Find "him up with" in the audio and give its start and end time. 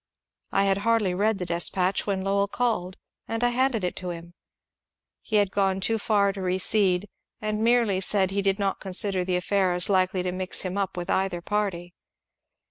10.63-11.11